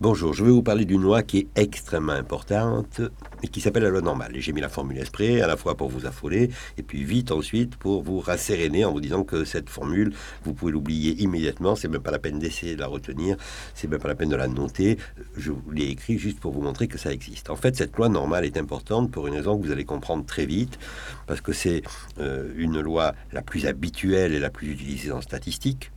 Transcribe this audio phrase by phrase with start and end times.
[0.00, 3.00] Bonjour, je vais vous parler d'une loi qui est extrêmement importante
[3.42, 4.30] et qui s'appelle la loi normale.
[4.36, 7.74] J'ai mis la formule exprès à la fois pour vous affoler et puis vite ensuite
[7.74, 10.14] pour vous rasséréner en vous disant que cette formule,
[10.44, 11.74] vous pouvez l'oublier immédiatement.
[11.74, 13.36] C'est même pas la peine d'essayer de la retenir,
[13.74, 14.98] c'est même pas la peine de la noter.
[15.36, 17.50] Je vous l'ai écrit juste pour vous montrer que ça existe.
[17.50, 20.46] En fait, cette loi normale est importante pour une raison que vous allez comprendre très
[20.46, 20.78] vite
[21.26, 21.82] parce que c'est
[22.20, 25.90] euh, une loi la plus habituelle et la plus utilisée en statistique.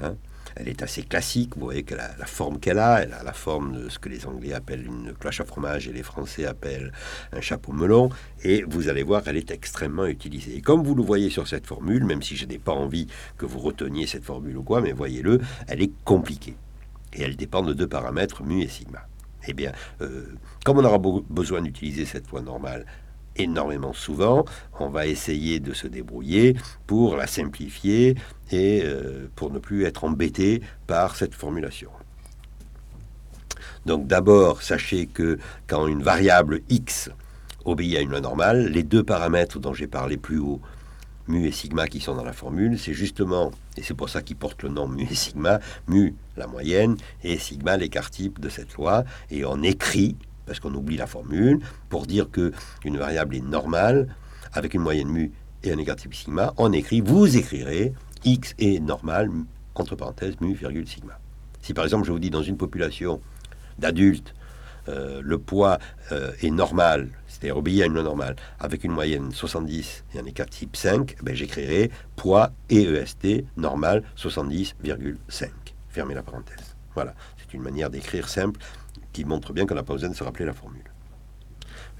[0.00, 0.16] Hein
[0.56, 1.56] elle est assez classique.
[1.56, 4.26] Vous voyez que la, forme qu'elle a, elle a la forme de ce que les
[4.26, 6.92] Anglais appellent une cloche à fromage et les Français appellent
[7.32, 8.10] un chapeau melon.
[8.42, 10.56] Et vous allez voir, elle est extrêmement utilisée.
[10.56, 13.46] Et comme vous le voyez sur cette formule, même si je n'ai pas envie que
[13.46, 16.56] vous reteniez cette formule ou quoi, mais voyez-le, elle est compliquée.
[17.12, 19.06] Et elle dépend de deux paramètres, mu et sigma.
[19.46, 22.86] Eh bien, euh, comme on aura besoin d'utiliser cette loi normale
[23.36, 24.44] énormément souvent.
[24.78, 26.56] On va essayer de se débrouiller
[26.86, 28.16] pour la simplifier
[28.50, 31.90] et euh, pour ne plus être embêté par cette formulation.
[33.86, 37.10] Donc d'abord, sachez que quand une variable x
[37.64, 40.60] obéit à une loi normale, les deux paramètres dont j'ai parlé plus haut,
[41.28, 44.36] mu et sigma qui sont dans la formule, c'est justement, et c'est pour ça qu'ils
[44.36, 48.74] portent le nom mu et sigma, mu la moyenne et sigma l'écart type de cette
[48.74, 52.52] loi, et on écrit parce qu'on oublie la formule, pour dire que
[52.84, 54.14] une variable est normale,
[54.52, 57.92] avec une moyenne mu et un négatif sigma, on écrit, vous écrirez
[58.24, 59.30] x est normal,
[59.74, 61.18] entre parenthèses, mu, virgule, sigma.
[61.60, 63.20] Si par exemple je vous dis dans une population
[63.78, 64.34] d'adultes,
[64.88, 65.78] euh, le poids
[66.12, 70.26] euh, est normal, c'est-à-dire obéit à une loi normale, avec une moyenne 70 et un
[70.26, 75.48] écart type 5, ben, j'écrirai poids et EST normal 70,5.
[75.88, 76.76] Fermez la parenthèse.
[76.94, 78.60] Voilà, c'est une manière d'écrire simple
[79.14, 80.82] qui montre bien qu'on n'a pas besoin de se rappeler la formule.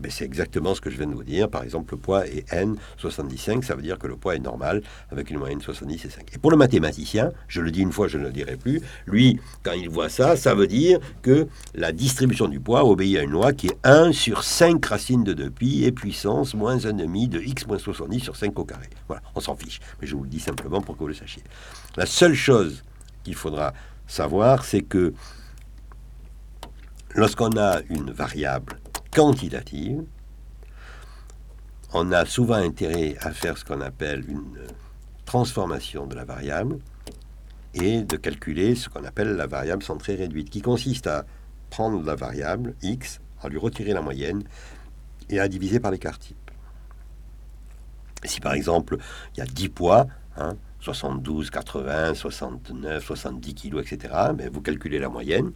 [0.00, 1.48] Mais c'est exactement ce que je viens de vous dire.
[1.48, 4.82] Par exemple, le poids est n 75, ça veut dire que le poids est normal
[5.10, 6.34] avec une moyenne 70 et 5.
[6.34, 9.40] Et pour le mathématicien, je le dis une fois, je ne le dirai plus, lui,
[9.64, 13.32] quand il voit ça, ça veut dire que la distribution du poids obéit à une
[13.32, 17.40] loi qui est 1 sur 5 racines de 2 pi et puissance moins 1,5 de
[17.40, 18.88] x moins 70 sur 5 au carré.
[19.08, 19.80] Voilà, on s'en fiche.
[20.00, 21.42] Mais je vous le dis simplement pour que vous le sachiez.
[21.96, 22.84] La seule chose
[23.24, 23.74] qu'il faudra
[24.06, 25.12] savoir, c'est que
[27.14, 28.78] Lorsqu'on a une variable
[29.10, 30.04] quantitative,
[31.92, 34.58] on a souvent intérêt à faire ce qu'on appelle une
[35.24, 36.78] transformation de la variable
[37.72, 41.24] et de calculer ce qu'on appelle la variable centrée réduite, qui consiste à
[41.70, 44.44] prendre la variable x, à lui retirer la moyenne
[45.30, 46.50] et à diviser par l'écart type.
[48.24, 48.98] Si par exemple
[49.34, 50.06] il y a 10 poids,
[50.80, 55.52] 72, 80, 69, 70 kg, etc., mais vous calculez la moyenne,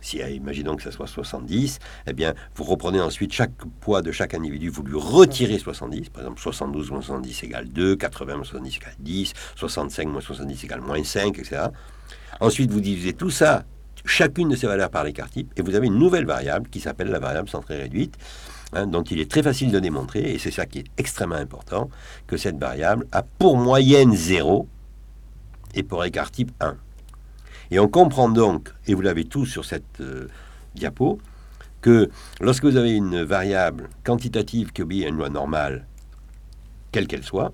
[0.00, 4.12] si euh, imaginons que ça soit 70, eh bien, vous reprenez ensuite chaque poids de
[4.12, 8.44] chaque individu, vous lui retirez 70, par exemple 72 moins 70 égale 2, 80 moins
[8.44, 11.66] 70 égale 10, 65 moins 70 égale moins 5, etc.
[12.40, 13.64] Ensuite, vous divisez tout ça,
[14.04, 17.08] chacune de ces valeurs par l'écart type, et vous avez une nouvelle variable qui s'appelle
[17.08, 18.16] la variable centrée réduite,
[18.72, 21.90] hein, dont il est très facile de démontrer, et c'est ça qui est extrêmement important,
[22.26, 24.68] que cette variable a pour moyenne 0
[25.74, 26.76] et pour écart type 1.
[27.70, 30.28] Et on comprend donc, et vous l'avez tous sur cette euh,
[30.74, 31.18] diapo,
[31.80, 32.10] que
[32.40, 35.86] lorsque vous avez une variable quantitative qui obéit à une loi normale,
[36.92, 37.52] quelle qu'elle soit,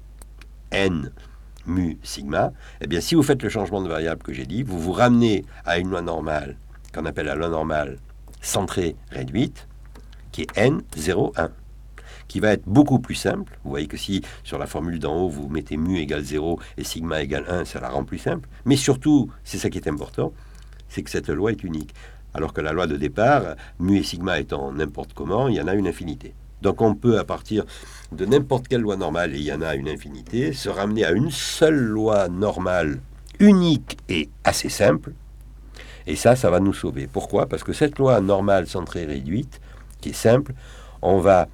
[0.70, 1.10] n
[1.66, 4.80] mu sigma, eh bien si vous faites le changement de variable que j'ai dit, vous
[4.80, 6.56] vous ramenez à une loi normale
[6.92, 7.98] qu'on appelle la loi normale
[8.40, 9.68] centrée réduite,
[10.32, 11.50] qui est n 0, 1
[12.32, 13.58] qui va être beaucoup plus simple.
[13.62, 16.82] Vous voyez que si sur la formule d'en haut, vous mettez mu égale 0 et
[16.82, 18.48] sigma égale 1, ça la rend plus simple.
[18.64, 20.32] Mais surtout, c'est ça qui est important,
[20.88, 21.92] c'est que cette loi est unique.
[22.32, 23.42] Alors que la loi de départ,
[23.78, 26.32] mu et sigma étant n'importe comment, il y en a une infinité.
[26.62, 27.66] Donc on peut, à partir
[28.12, 31.10] de n'importe quelle loi normale, et il y en a une infinité, se ramener à
[31.10, 33.00] une seule loi normale
[33.40, 35.12] unique et assez simple.
[36.06, 37.08] Et ça, ça va nous sauver.
[37.12, 37.44] Pourquoi?
[37.44, 39.60] Parce que cette loi normale centrée réduite,
[40.00, 40.54] qui est simple,
[41.02, 41.48] on va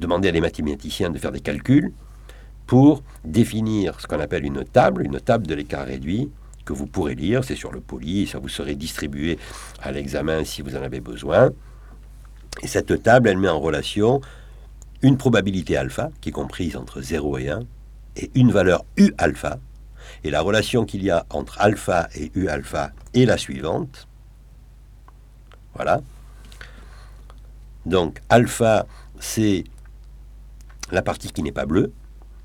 [0.00, 1.92] demander à des mathématiciens de faire des calculs
[2.66, 6.30] pour définir ce qu'on appelle une table, une table de l'écart réduit,
[6.64, 9.38] que vous pourrez lire, c'est sur le poli, ça vous serait distribué
[9.82, 11.50] à l'examen si vous en avez besoin.
[12.62, 14.20] Et cette table, elle met en relation
[15.02, 17.60] une probabilité alpha, qui est comprise entre 0 et 1,
[18.16, 19.58] et une valeur U alpha.
[20.24, 24.06] Et la relation qu'il y a entre alpha et U alpha est la suivante.
[25.74, 26.00] Voilà.
[27.86, 28.86] Donc alpha,
[29.18, 29.64] c'est
[30.90, 31.92] la partie qui n'est pas bleue,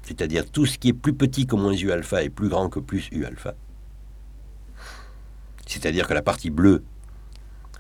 [0.04, 2.80] c'est-à-dire tout ce qui est plus petit que moins U alpha est plus grand que
[2.80, 3.56] plus U alpha.
[5.66, 6.84] C'est-à-dire que la partie bleue,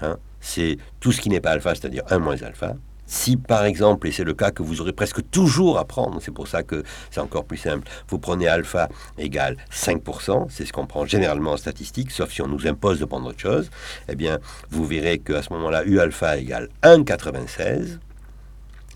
[0.01, 2.75] hein, c'est tout ce qui n'est pas alpha, c'est-à-dire 1 moins alpha.
[3.05, 6.31] si par exemple, et c'est le cas que vous aurez presque toujours à prendre, c'est
[6.31, 10.87] pour ça que c'est encore plus simple, vous prenez alpha égale 5%, c'est ce qu'on
[10.87, 13.69] prend généralement en statistique, sauf si on nous impose de prendre autre chose,
[14.09, 14.39] eh bien,
[14.71, 17.99] vous verrez qu'à ce moment-là, U alpha égale 1,96.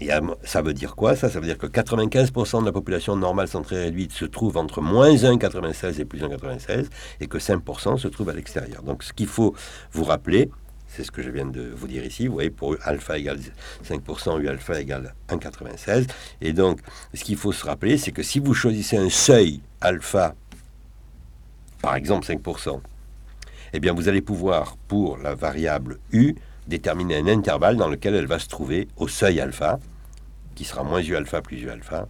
[0.02, 0.10] Et
[0.44, 3.84] ça veut dire quoi Ça, ça veut dire que 95% de la population normale centrée
[3.84, 6.88] réduite se trouve entre moins 1,96 et plus 1,96
[7.20, 8.82] et que 5% se trouve à l'extérieur.
[8.84, 9.54] Donc ce qu'il faut
[9.92, 10.50] vous rappeler,
[10.88, 12.28] c'est ce que je viens de vous dire ici.
[12.28, 13.40] Vous voyez, pour alpha égale
[13.88, 16.08] 5%, U alpha égale 1,96.
[16.42, 16.80] Et donc,
[17.14, 20.34] ce qu'il faut se rappeler, c'est que si vous choisissez un seuil alpha,
[21.82, 22.82] par exemple 5%,
[23.74, 26.36] eh bien, vous allez pouvoir, pour la variable U,
[26.70, 29.80] déterminer un intervalle dans lequel elle va se trouver au seuil alpha,
[30.56, 32.08] qui sera moins U alpha plus U alpha.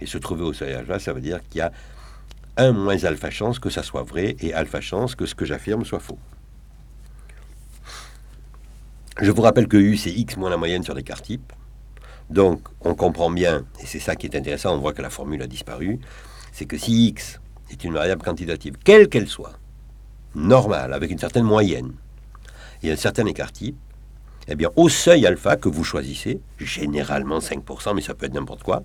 [0.00, 1.72] Et se trouver au seuil alpha, ça veut dire qu'il y a
[2.58, 5.84] un moins alpha chance que ça soit vrai et alpha chance que ce que j'affirme
[5.84, 6.18] soit faux.
[9.20, 11.52] Je vous rappelle que U, c'est x moins la moyenne sur l'écart type.
[12.28, 15.40] Donc, on comprend bien, et c'est ça qui est intéressant, on voit que la formule
[15.42, 16.00] a disparu,
[16.52, 17.40] c'est que si x
[17.70, 19.58] est une variable quantitative, quelle qu'elle soit,
[20.34, 21.92] normale, avec une certaine moyenne,
[22.82, 23.76] et un certain écart type,
[24.48, 28.62] eh bien, au seuil alpha que vous choisissez, généralement 5%, mais ça peut être n'importe
[28.62, 28.82] quoi,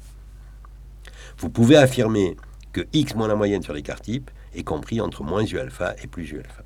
[1.37, 2.35] vous pouvez affirmer
[2.73, 6.07] que x moins la moyenne sur l'écart type est compris entre moins u alpha et
[6.07, 6.63] plus u alpha.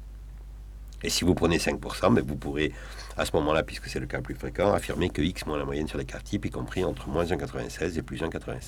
[1.04, 2.72] Et si vous prenez 5%, mais vous pourrez,
[3.18, 5.66] à ce moment-là, puisque c'est le cas le plus fréquent, affirmer que x moins la
[5.66, 8.62] moyenne sur l'écart type est compris entre moins 1,96 et plus 1,96.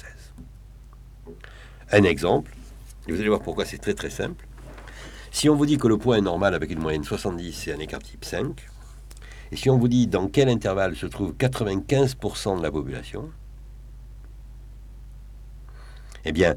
[1.91, 2.51] Un exemple,
[3.07, 4.46] et vous allez voir pourquoi c'est très très simple.
[5.37, 7.77] Si on vous dit que le poids est normal avec une moyenne 70 et un
[7.77, 8.59] écart type 5,
[9.51, 13.29] et si on vous dit dans quel intervalle se trouve 95% de la population,
[16.25, 16.55] eh bien,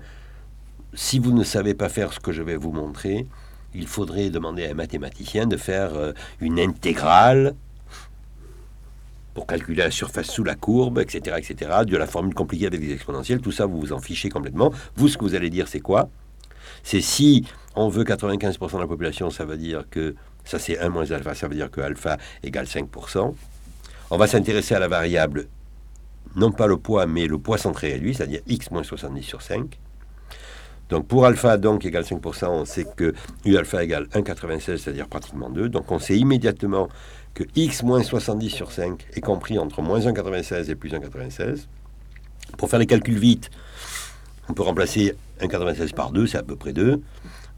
[0.95, 3.27] si vous ne savez pas faire ce que je vais vous montrer,
[3.75, 7.55] il faudrait demander à un mathématicien de faire euh, une intégrale
[9.35, 12.95] pour calculer la surface sous la courbe, etc., etc., de la formule compliquée avec des
[12.95, 14.73] exponentielles, tout ça, vous vous en fichez complètement.
[14.97, 16.09] Vous, ce que vous allez dire, c'est quoi?
[16.83, 20.15] C'est si on veut 95% de la population, ça veut dire que,
[20.45, 23.35] ça c'est 1 moins alpha, ça veut dire que alpha égale 5%.
[24.11, 25.47] On va s'intéresser à la variable,
[26.37, 29.79] non pas le poids, mais le poids centré réduit, c'est-à-dire x moins 70 sur 5.
[30.89, 33.15] Donc pour alpha donc égale 5%, on sait que
[33.45, 35.69] U alpha égale 1,96, c'est-à-dire pratiquement 2.
[35.69, 36.89] Donc on sait immédiatement
[37.33, 41.67] que x moins 70 sur 5 est compris entre moins 1,96 et plus 1,96.
[42.59, 43.51] Pour faire les calculs vite,
[44.51, 47.01] on peut remplacer 1,96 par 2, c'est à peu près 2.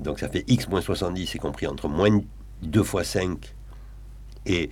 [0.00, 2.20] Donc ça fait x moins 70 est compris entre moins
[2.62, 3.54] 2 fois 5
[4.46, 4.70] et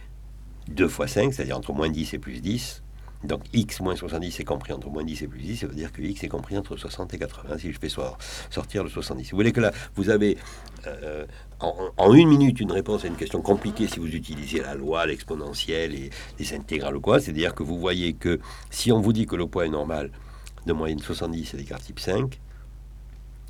[0.68, 2.82] 2 fois 5, c'est-à-dire entre moins 10 et plus 10.
[3.24, 5.92] Donc x moins 70 est compris entre moins 10 et plus 10, ça veut dire
[5.92, 9.30] que x est compris entre 60 et 80, si je fais sortir le 70.
[9.30, 10.38] Vous voyez que là, vous avez
[10.86, 11.26] euh,
[11.60, 15.94] en, une minute une réponse à une question compliquée si vous utilisez la loi, l'exponentielle
[15.94, 17.20] et les intégrales ou quoi.
[17.20, 18.40] C'est-à-dire que vous voyez que
[18.70, 20.10] si on vous dit que le poids est normal
[20.66, 22.40] de moyenne 70 et d'écart type 5,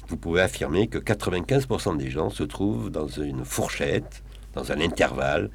[0.08, 4.22] vous pouvez affirmer que 95% des gens se trouvent dans une fourchette,
[4.54, 5.50] dans un intervalle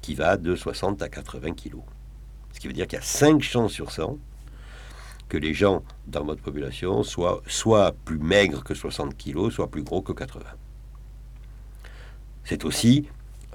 [0.00, 1.78] qui va de 60 à 80 kg.
[2.52, 4.18] Ce qui veut dire qu'il y a 5 chances sur 100
[5.28, 9.82] que les gens dans votre population soient soit plus maigres que 60 kg, soit plus
[9.82, 10.44] gros que 80.
[12.44, 13.08] C'est aussi,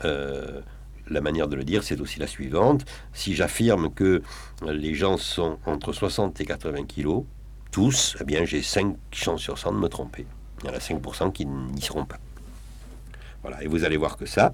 [0.06, 0.62] euh,
[1.09, 2.85] la manière de le dire, c'est aussi la suivante.
[3.13, 4.21] Si j'affirme que
[4.65, 7.23] les gens sont entre 60 et 80 kg,
[7.71, 10.25] tous, eh bien j'ai 5 chances sur 100 de me tromper.
[10.63, 12.19] Il y en a 5% qui n'y seront pas.
[13.41, 14.53] Voilà, et vous allez voir que ça,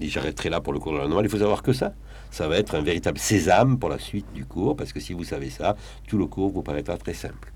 [0.00, 1.92] et j'arrêterai là pour le cours de la normale, il faut savoir que ça,
[2.30, 5.24] ça va être un véritable sésame pour la suite du cours, parce que si vous
[5.24, 7.52] savez ça, tout le cours vous paraîtra très simple.